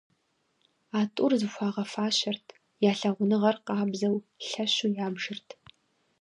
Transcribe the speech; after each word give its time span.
А 0.97 0.99
тӏур 1.13 1.31
зыхуагъэфащэрт, 1.41 2.45
я 2.89 2.91
лъагъуныгъэр 2.99 3.55
къабзэу, 3.65 4.17
лъэщу 4.47 4.89
ябжырт. 5.05 5.47